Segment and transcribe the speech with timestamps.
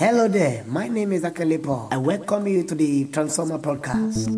[0.00, 1.92] Hello there, my name is Akelepo.
[1.92, 4.30] I welcome you to the Transformer Podcast.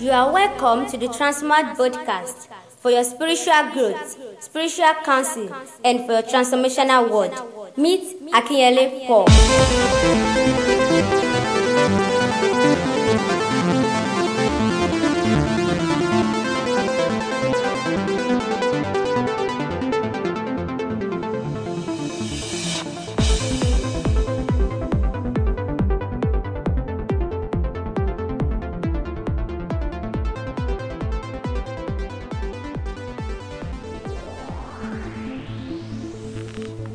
[0.00, 2.48] You are welcome to the Transmart Podcast
[2.80, 5.48] for your spiritual growth, spiritual counsel,
[5.84, 7.30] and for your transformational word.
[7.78, 10.73] Meet Akinyele Paul.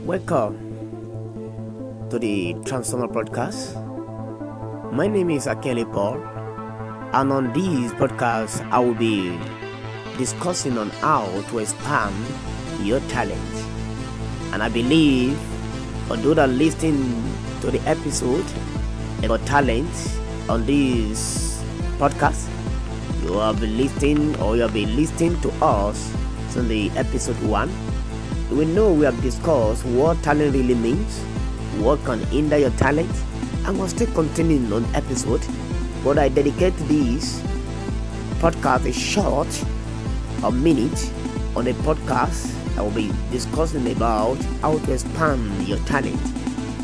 [0.09, 0.57] Welcome
[2.09, 3.77] to the Transformer Podcast.
[4.91, 6.17] My name is Akele Paul,
[7.13, 9.37] and on this podcast, I will be
[10.17, 12.15] discussing on how to expand
[12.81, 13.53] your talent.
[14.51, 15.37] And I believe
[16.07, 16.97] for those that listen
[17.61, 18.49] to the episode
[19.21, 19.93] about talent
[20.49, 21.61] on this
[22.01, 22.49] podcast,
[23.21, 26.11] you have been listening or you have been listening to us
[26.49, 27.69] since the episode one
[28.51, 31.21] we know we have discussed what talent really means,
[31.77, 33.11] what can hinder your talent,
[33.65, 35.45] and we're still continuing on episode.
[36.03, 37.41] But I dedicate this
[38.39, 39.47] podcast a short
[40.43, 41.11] a minute
[41.55, 46.19] on a podcast I will be discussing about how to expand your talent.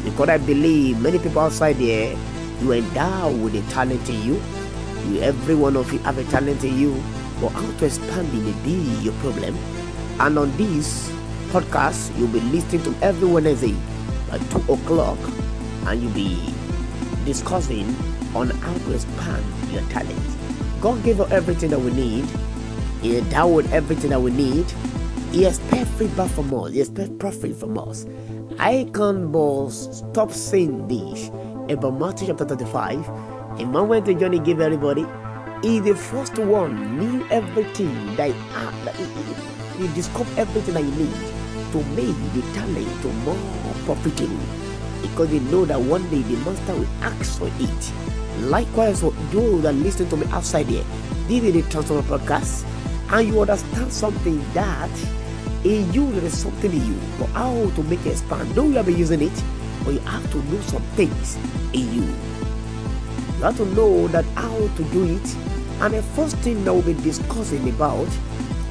[0.03, 2.17] Because I believe many people outside there
[2.61, 4.41] you endowed with a talent in you.
[5.07, 5.21] you.
[5.21, 7.01] Every one of you have a talent in you,
[7.39, 9.57] but how to expand it may be your problem.
[10.19, 11.14] And on this
[11.55, 13.73] podcast you'll be listening to every Wednesday
[14.33, 15.17] at 2 o'clock
[15.87, 16.53] and you'll be
[17.23, 17.95] discussing
[18.35, 20.19] on how to expand your talent.
[20.81, 22.25] God gave us everything that we need.
[23.01, 24.69] He endowed everything that we need.
[25.31, 26.73] He expects feedback from us.
[26.73, 28.05] He expects profit from us.
[28.59, 31.29] I can't but stop saying this
[31.71, 33.07] about Matthew chapter 35.
[33.61, 35.05] A man went to Johnny gave everybody.
[35.63, 40.83] He the first one knew everything that, uh, that he, he, he discovered everything that
[40.83, 41.34] you need
[41.75, 43.35] to make the talent more
[43.83, 44.39] profitable
[45.01, 47.91] because they know that one day the master will ask for it.
[48.43, 50.85] Likewise, for those that listen to me outside here,
[51.27, 52.65] this is the Transformer Podcast,
[53.11, 54.89] and you understand something that
[55.65, 58.49] in you there is something in you, but how to make it expand.
[58.51, 59.43] Though you have been using it,
[59.83, 61.35] but you have to know some things
[61.73, 62.07] in you.
[63.37, 65.35] You have to know that how to do it.
[65.81, 68.07] And the first thing that we'll be discussing about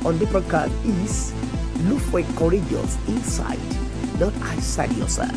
[0.06, 0.72] on the podcast
[1.04, 1.34] is
[1.84, 3.60] Look for courageous inside,
[4.18, 5.36] not outside yourself.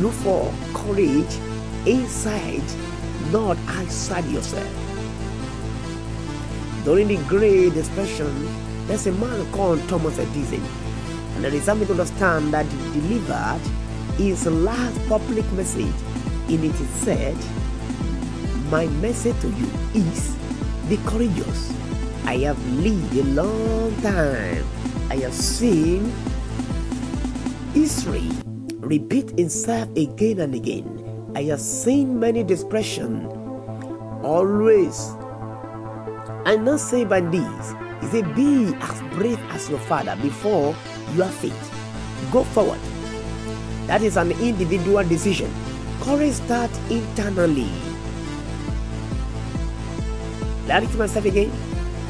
[0.00, 1.32] Look for courage
[1.86, 2.64] inside,
[3.30, 4.66] not outside yourself.
[6.84, 8.48] During the Great Depression,
[8.88, 10.64] there's a man called Thomas Edison,
[11.36, 13.60] and there is something to understand that he delivered
[14.16, 15.94] his last public message.
[16.48, 17.36] In it, it said,
[18.70, 20.36] My message to you is
[20.88, 21.72] be courageous.
[22.24, 24.79] I have lived a long time
[25.10, 26.06] I have seen
[27.74, 28.30] history
[28.78, 30.86] repeat itself again and again.
[31.34, 33.26] I have seen many depression
[34.22, 35.10] always.
[36.46, 36.78] I'm not
[37.08, 37.74] by this.
[38.00, 40.76] He said, Be as brave as your father before
[41.16, 41.58] you have faith.
[42.30, 42.78] Go forward.
[43.88, 45.50] That is an individual decision.
[46.02, 47.68] Courage starts internally.
[50.68, 51.50] Let it myself again.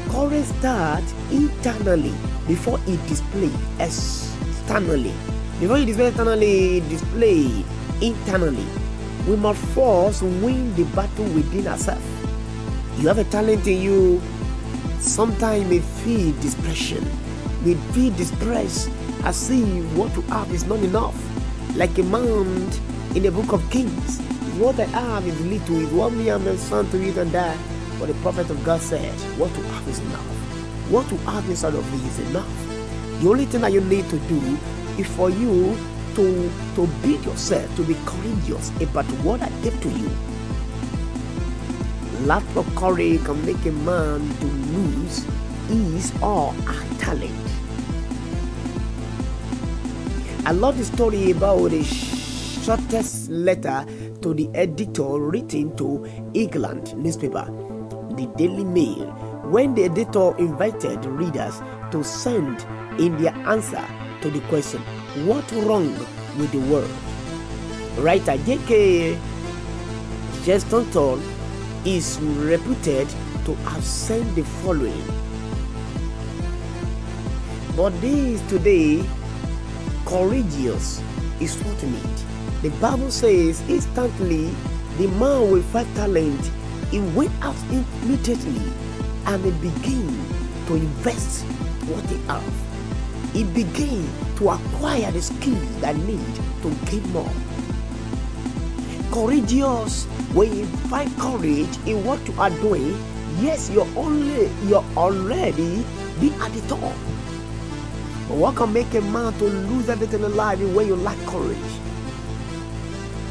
[0.09, 2.13] Courage starts internally
[2.51, 5.13] before it display externally.
[5.61, 7.63] Before it display externally, display
[8.01, 8.67] internally.
[9.25, 12.03] We must first win the battle within ourselves.
[12.97, 14.21] You have a talent in you.
[14.99, 17.07] Sometimes may feel depression,
[17.63, 18.89] may feel distressed,
[19.23, 21.15] as if what you have is not enough.
[21.77, 22.69] Like a man
[23.15, 24.19] in the book of Kings,
[24.59, 27.57] what I have is little, is what me and my son to eat and die.
[27.97, 30.40] But the prophet of God said, What you have is enough.
[30.91, 33.21] What you have inside of me is enough.
[33.21, 34.57] The only thing that you need to do
[34.97, 35.77] is for you
[36.15, 40.09] to, to build yourself, to be courageous about what I give to you.
[42.27, 45.25] Lack of courage can make a man to lose
[45.69, 47.31] his or her talent.
[50.45, 53.85] I love the story about the shortest letter
[54.21, 57.45] to the editor written to England newspaper,
[58.17, 59.20] the Daily Mail
[59.51, 61.61] when the editor invited readers
[61.91, 62.65] to send
[62.97, 63.85] in their answer
[64.21, 64.79] to the question,
[65.27, 65.93] What wrong
[66.39, 66.89] with the world?
[67.97, 69.19] Writer G.K.
[70.45, 71.21] Chesterton
[71.83, 73.09] is reputed
[73.43, 75.03] to have sent the following.
[77.75, 79.03] But this today,
[80.05, 81.03] courageous
[81.41, 82.17] is what need.
[82.61, 84.47] The Bible says instantly
[84.97, 86.49] the man with five talent
[86.89, 88.80] he went out immediately
[89.25, 90.07] and they begin
[90.67, 91.43] to invest
[91.87, 92.43] what they have.
[93.33, 94.07] He begin
[94.37, 97.31] to acquire the skills that need to gain more.
[99.11, 102.97] Courageous when you find courage in what you are doing,
[103.39, 105.83] yes, you're only you're already
[106.19, 106.93] be at the top.
[108.27, 111.57] But what can make a man to lose everything in life when you lack courage?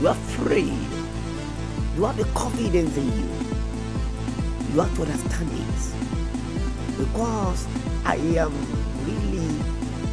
[0.00, 0.76] You are afraid.
[1.96, 3.49] You have the confidence in you.
[4.72, 5.94] You have to understand this.
[6.96, 7.66] Because
[8.04, 8.54] I am
[9.04, 9.50] really,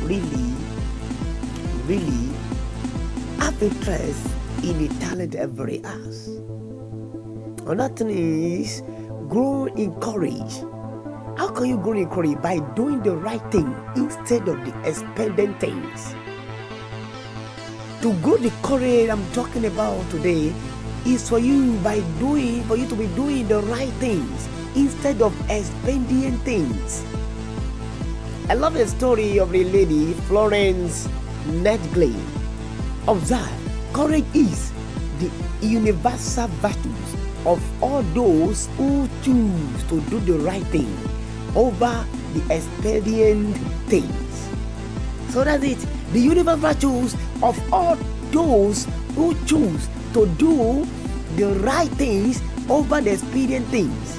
[0.01, 0.53] really,
[1.85, 2.33] really
[3.37, 4.25] have interest
[4.63, 6.27] in the talent every has.
[7.67, 8.81] Another thing is
[9.29, 10.63] grow in courage.
[11.37, 12.41] How can you grow in courage?
[12.41, 16.15] By doing the right thing instead of the expending things.
[18.01, 20.51] To grow the courage I'm talking about today
[21.07, 25.31] is for you by doing, for you to be doing the right things instead of
[25.49, 27.05] expending things.
[28.49, 31.07] I love the story of the lady Florence
[31.47, 32.19] Nightingale.
[33.07, 33.47] Observe,
[33.93, 34.71] courage is
[35.19, 35.31] the
[35.65, 37.09] universal virtues
[37.45, 40.91] of all those who choose to do the right thing
[41.55, 42.05] over
[42.35, 43.55] the expedient
[43.87, 44.49] things.
[45.29, 45.79] So that's it.
[46.11, 47.95] The universal virtues of all
[48.31, 49.87] those who choose
[50.17, 50.83] to do
[51.35, 52.41] the right things
[52.71, 54.17] over the expedient things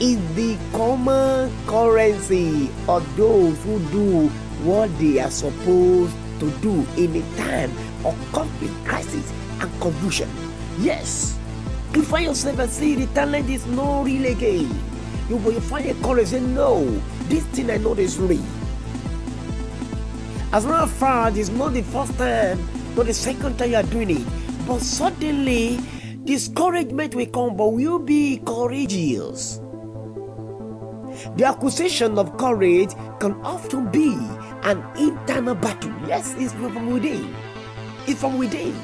[0.00, 4.26] is the common currency of those who do
[4.66, 7.70] what they are supposed to do in a time
[8.04, 10.28] of conflict, crisis, and confusion.
[10.80, 11.38] Yes,
[11.94, 14.68] you find yourself and see the talent is not really again.
[15.28, 16.84] You will find a courage and no,
[17.28, 18.42] this thing I know is real.
[20.52, 22.58] As a matter of fact, it's not the first time,
[22.96, 24.26] not the second time you are doing it,
[24.66, 25.78] but suddenly
[26.24, 29.60] discouragement will come, but will be courageous.
[31.36, 32.90] The acquisition of courage
[33.20, 34.16] can often be
[34.62, 35.92] an internal battle.
[36.06, 37.34] Yes, it's from within.
[38.06, 38.74] It's from within.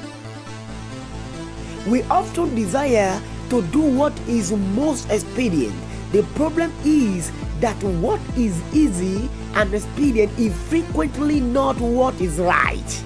[1.87, 3.19] We often desire
[3.49, 5.73] to do what is most expedient.
[6.11, 7.31] The problem is
[7.61, 13.03] that what is easy and expedient is frequently not what is right.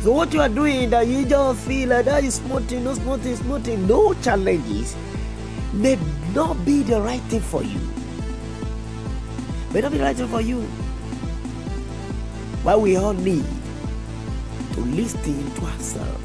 [0.00, 3.34] So what you are doing that you just feel like that is smoothing, no smoothing,
[3.36, 4.94] smoothing, no challenges
[5.72, 5.98] may
[6.34, 7.80] not be the right thing for you.
[9.72, 10.60] May not be the right thing for you.
[12.62, 13.44] What we all need
[14.74, 16.24] to listen to ourselves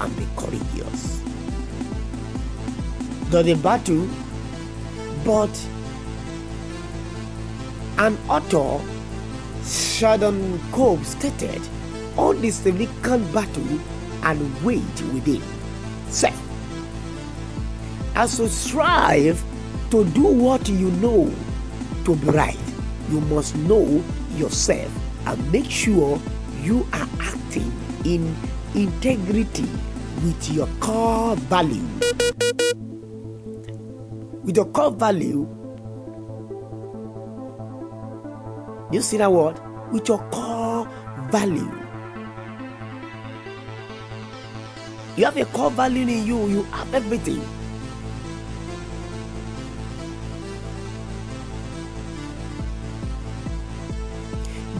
[0.00, 1.22] and be courageous.
[3.30, 4.06] Though the battle,
[5.24, 5.68] but
[7.96, 8.84] an author,
[9.64, 11.62] Sheldon Kopp stated,
[12.16, 13.80] on the significant battle
[14.22, 15.42] and wage within
[16.08, 16.40] self.
[18.14, 19.42] As you strive
[19.90, 21.32] to do what you know
[22.04, 22.58] to be right,
[23.10, 24.02] you must know
[24.36, 24.90] yourself
[25.26, 26.20] and make sure
[26.62, 27.72] you are acting
[28.04, 28.34] in
[28.74, 29.68] integrity
[30.24, 31.86] with your core value.
[34.42, 35.48] With your core value,
[38.92, 39.58] you see that word?
[39.92, 40.88] With your core
[41.30, 41.83] value.
[45.16, 47.40] You have a core value in you, you have everything.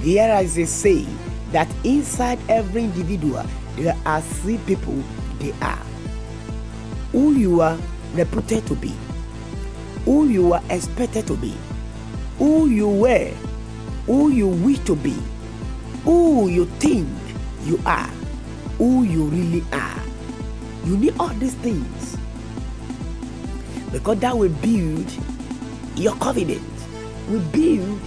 [0.02, 1.06] There is a say
[1.52, 5.02] that inside every individual there are three people
[5.38, 5.80] they are.
[7.12, 7.78] Who you are
[8.14, 8.92] reputed to be,
[10.04, 11.54] who you are expected to be,
[12.38, 13.30] who you were,
[14.06, 15.14] who you wish to be,
[16.02, 17.08] who you think
[17.64, 18.10] you are,
[18.78, 19.93] who you really are.
[20.84, 22.16] You need all these things
[23.90, 25.06] because that will build
[25.96, 26.86] your confidence,
[27.28, 28.00] will build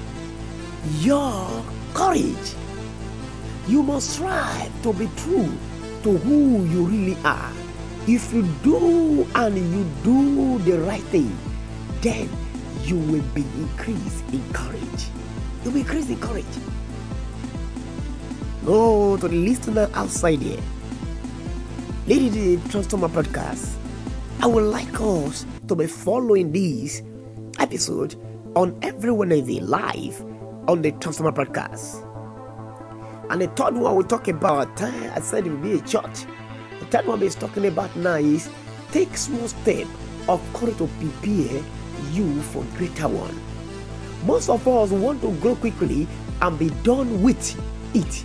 [1.00, 2.54] your courage.
[3.68, 5.50] You must strive to be true
[6.04, 7.52] to who you really are.
[8.08, 11.36] If you do and you do the right thing,
[12.02, 12.30] then
[12.84, 15.10] you will be increased in courage.
[15.64, 16.46] You'll be increased in courage.
[18.64, 20.60] Go to the listener outside here.
[22.08, 23.76] Lady the Transformer Podcast.
[24.40, 27.02] I would like us to be following this
[27.60, 28.16] episode
[28.56, 30.22] on every Wednesday live
[30.70, 32.02] on the Transformer Podcast.
[33.30, 34.86] And the third one we talk about, uh,
[35.16, 36.24] I said it will be a church.
[36.80, 38.50] The third one is talking about now is
[38.94, 39.86] take small step
[40.30, 41.62] of courage to prepare
[42.14, 43.38] you for greater one.
[44.26, 46.08] Most of us want to grow quickly
[46.42, 47.60] and be done with
[47.94, 48.24] it.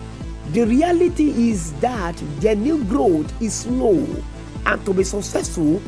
[0.52, 4.06] The reality is that new growth is slow,
[4.66, 5.80] and to be successful,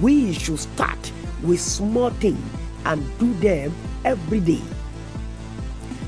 [0.00, 2.40] we should start with small things
[2.86, 3.74] and do them
[4.06, 4.62] every day.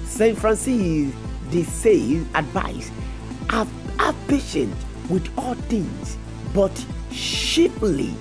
[0.07, 0.39] St.
[0.39, 1.13] Francis
[1.51, 2.91] de Sales advice
[3.51, 4.75] have, have patience
[5.11, 6.17] with all things,
[6.55, 6.73] but
[7.11, 8.15] chiefly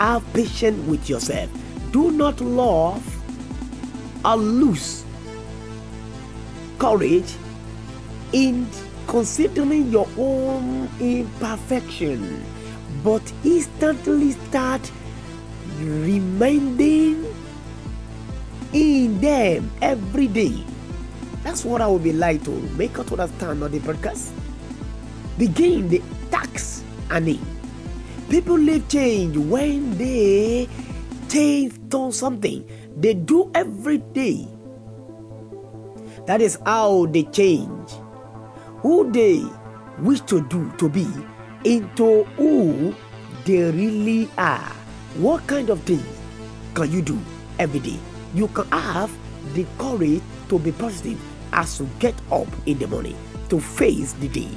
[0.00, 1.50] have patience with yourself.
[1.92, 3.04] Do not love
[4.24, 5.04] or lose
[6.78, 7.34] courage
[8.32, 8.66] in
[9.06, 12.44] considering your own imperfection,
[13.02, 14.90] but instantly start
[15.80, 17.24] reminding
[18.72, 20.64] in them every day.
[21.42, 24.32] That's what I would be like to make us understand on the podcast.
[25.38, 27.38] Begin the tax and.
[28.30, 30.66] People live change when they
[31.28, 32.64] change on something
[32.96, 34.48] they do every day.
[36.26, 37.92] That is how they change
[38.84, 39.42] who they
[40.00, 41.08] wish to do to be
[41.64, 42.94] into who
[43.46, 44.70] they really are.
[45.16, 46.04] What kind of things
[46.74, 47.18] can you do
[47.58, 47.98] every day?
[48.34, 49.10] You can have
[49.54, 51.18] the courage to be positive
[51.54, 53.16] as you get up in the morning
[53.48, 54.50] to face the day.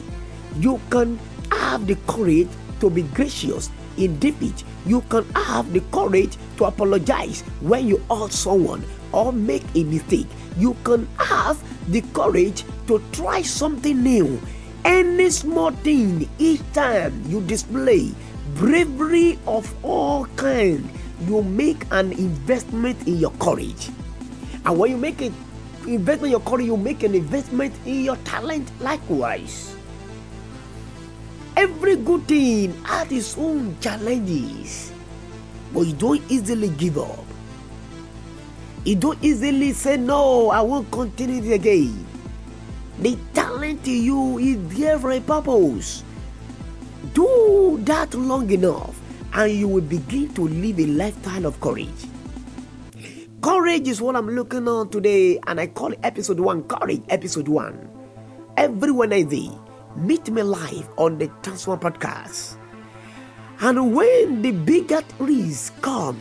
[0.60, 1.18] You can
[1.54, 2.50] have the courage
[2.82, 4.64] to be gracious in defeat.
[4.86, 10.28] You can have the courage to apologize when you hurt someone or make a mistake.
[10.58, 11.62] You can have
[11.92, 14.40] the courage to try something new.
[14.86, 18.12] Any small thing each time you display
[18.56, 20.90] bravery of all kinds,
[21.28, 23.90] you make an investment in your courage.
[24.66, 25.34] And when you make an
[25.86, 29.77] investment in your courage, you make an investment in your talent likewise.
[31.58, 34.94] Every good thing has its own challenges,
[35.74, 37.26] but you don't easily give up.
[38.86, 42.06] You don't easily say, No, I won't continue it again.
[43.00, 46.04] The talent in you is there for a purpose.
[47.16, 48.94] Do that long enough,
[49.34, 52.06] and you will begin to live a lifestyle of courage.
[53.42, 57.48] Courage is what I'm looking on today, and I call it episode one Courage, episode
[57.48, 57.90] one.
[58.58, 59.50] Every Wednesday,
[59.98, 62.58] meet me live on the Transform Podcast.
[63.60, 66.20] And when the bigger risks come,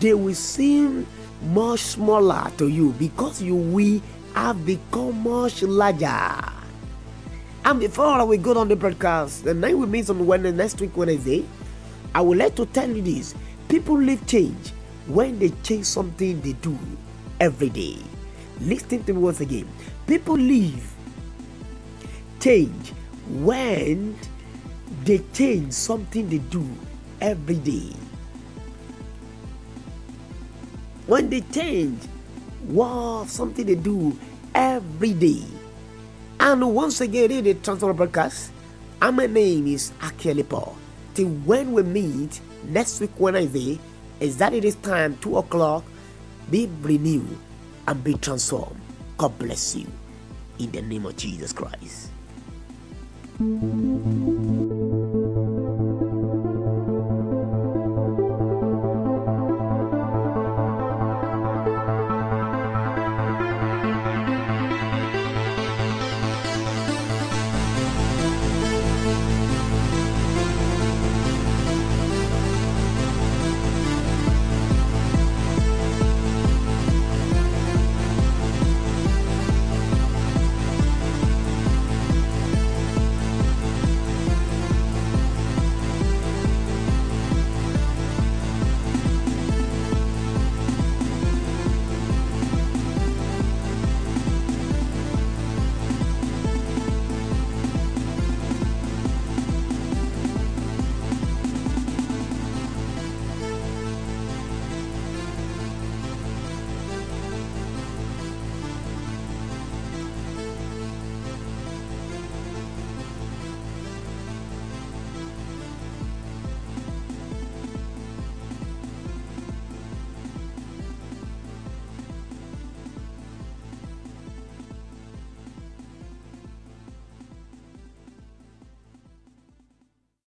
[0.00, 1.06] they will seem
[1.52, 4.00] much smaller to you because you will
[4.34, 6.32] have become much larger.
[7.64, 10.96] And before we go on the broadcast, the night we meet on Wednesday, next week
[10.96, 11.44] Wednesday,
[12.14, 13.34] I would like to tell you this:
[13.68, 14.72] people live change
[15.06, 16.78] when they change something they do
[17.38, 17.98] every day.
[18.60, 19.68] Listen to me once again.
[20.06, 20.90] People live
[22.40, 22.94] change
[23.30, 24.16] when
[25.04, 26.66] they change something they do
[27.20, 27.92] every day.
[31.06, 32.02] When they change
[32.66, 34.16] what something they do
[34.54, 35.44] every day.
[36.38, 38.52] And once again in the Transformer Broadcast,
[39.00, 40.76] and my name is Akeli Paul.
[41.14, 43.78] Till when we meet next week Wednesday,
[44.20, 45.84] is that it is time, 2 o'clock,
[46.50, 47.38] be renewed
[47.86, 48.80] and be transformed.
[49.16, 49.86] God bless you.
[50.58, 52.10] In the name of Jesus Christ.
[53.40, 54.39] Thank you.